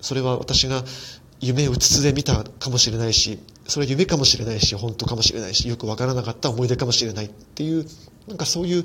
[0.00, 0.82] それは私が
[1.40, 7.86] 夢うつつで見たかもしれないしそれは夢かもしれないし本当かもしれないしよくわからなかった思い出かもしれないっていう
[8.28, 8.84] なんかそういう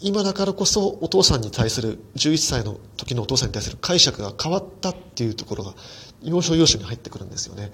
[0.00, 5.74] 今だからこそお父さんに対する11歳の時のお父さんに対する解釈が変わったっていうところが
[6.22, 7.72] 要所要所に入ってくるんですよね。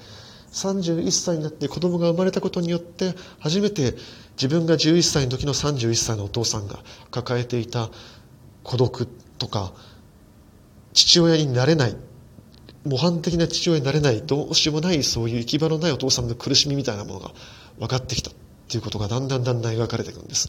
[0.53, 3.95] 31歳になって子供が生まれたことによって初めて
[4.33, 7.91] 自分が11歳の時の31歳のお父さんが抱えていた
[8.63, 9.07] 孤独
[9.39, 9.73] とか
[10.93, 11.97] 父親になれない
[12.85, 17.31] 模範的な父親になれないどうしようもないそういう行き場のないお父さんの苦しみみたいなものが
[17.79, 18.35] 分かってきたっ
[18.69, 20.49] ていうことがだんだんだんだん描かれていくんです。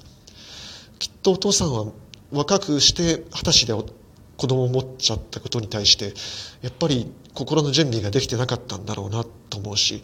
[1.00, 1.88] きっとお父さんは
[2.32, 6.14] 若くして二十歳で子供を持っちゃったことに対して
[6.62, 10.02] やっぱり心の準備ができてなかったんだろうなと思うし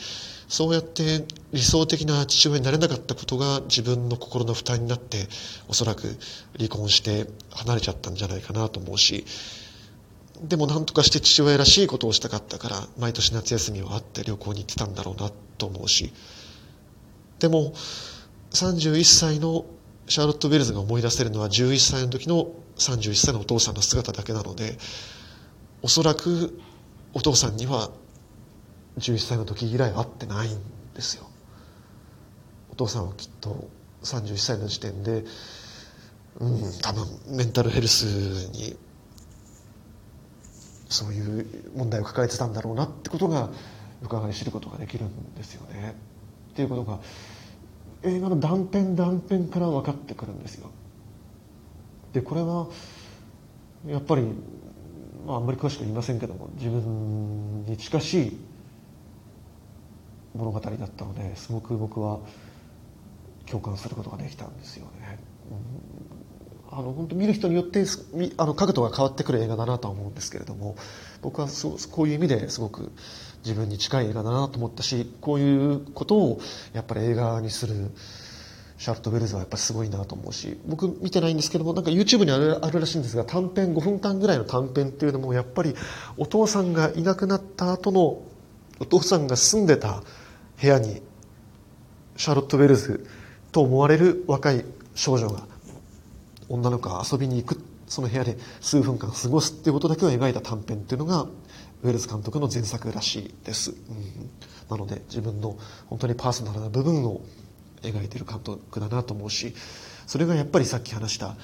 [0.48, 5.28] そうやって理想的な父親になれなかったことが自分の心の負担になって
[5.68, 6.18] おそらく
[6.58, 9.26] 離婚して離れちゃったんじゃないかなと思うし
[10.42, 16.14] でも何とかして父親らしいことをしたかったから毎年夏休みはあって旅行に行ってたんだろうなと思うし
[17.40, 17.74] でも
[18.52, 19.66] 31歳の
[20.08, 24.78] シャーロット・ウェルズが思い出せるのは11歳の時の31歳のお父さんの姿だけなので
[25.82, 26.60] おそらく
[27.18, 27.90] お父さんには
[29.00, 30.60] 11歳の時以来会ってないん
[30.94, 31.28] ですよ。
[32.72, 33.68] お父さんはきっと
[34.04, 35.26] 31歳の時点で
[36.40, 38.04] うん多分メンタルヘルス
[38.52, 38.78] に
[40.90, 43.50] そういう問題を抱えてたんだろうなってことが
[44.04, 45.96] 伺い知ることができるんですよね。
[46.52, 47.00] っていうことが
[48.04, 50.70] 映画の断片断片から分かってくるんですよ。
[52.14, 52.68] でこれは
[53.88, 54.28] やっぱり、
[55.28, 58.38] まあ、あんまり詳しく言いませんけども自分に近しい
[60.34, 62.20] 物語だったのですごく僕は
[63.46, 65.20] 共感することができたんですよね、
[66.72, 67.84] うん、あの本当見る人によって
[68.38, 70.78] あの角度が変わってくる映画だなとは思うんですけれども
[71.22, 72.94] 僕はそこういう意味ですごく
[73.44, 76.40] 自分に近い映画だなと思ったしこういうことを
[76.72, 77.92] やっぱり映画にする
[78.78, 85.76] シャーロット・ウェルズはやっぱすごいなと思うし僕見てないんですけどもなんか YouTube にあるあるらしいんですが短編5分間ぐらいの短編っていうのもやっぱり
[86.18, 88.22] お父さんがいなくなった後の
[88.80, 90.04] お父さんが住んでた
[90.62, 91.02] 部屋に
[92.16, 93.06] シャーロット・ウェルズ
[93.52, 94.64] と思われる若い
[94.94, 95.48] 少女が
[96.50, 101.28] 女の子が遊びに行くその部屋で数分間過ごすっていうことだけを描いた短編っていうのが
[101.84, 104.30] ウェルズ監督の前作らしいです、うん、
[104.70, 105.58] なので自分の
[105.88, 107.22] 本当にパーソナルな部分を
[107.82, 109.56] 描いてる監督だなと思うし
[110.06, 111.36] それがやっぱりさっき話した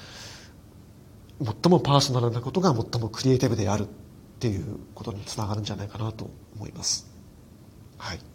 [1.42, 3.86] 最もパーソナルなことが最もクリエイティブであるっ
[4.38, 7.10] ていうことにつながるんじゃないかなと思います。
[7.98, 8.33] はい。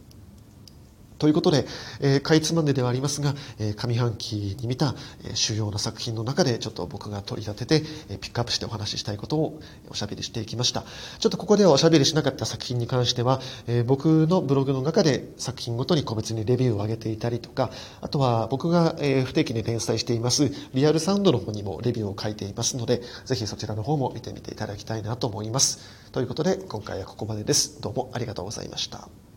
[1.19, 1.65] ということで、
[1.99, 4.95] えー、かいつまんでではありますが、えー、上半期に見た、
[5.25, 9.59] えー、主要な作品の中でちょっと僕が取り立てて、えー、ピックアップしてお話ししたいことを
[9.89, 10.83] おしゃべりしていきました。
[11.19, 17.69] ちょっとここではおしゃべりしなかった作品に関しては、えー、僕のブログの中で作品ごとに個別にレビューを上げていたりとか、
[18.01, 25.79] あとは僕が、えー、不定期に連載していますリアルサウンドの方にもレビューを書いていますので、ぜひそちらの方も見てみていただきたいなと思います。
[26.11, 27.81] ということで、今回はここまでです。
[27.81, 29.28] どうもありがとうございました。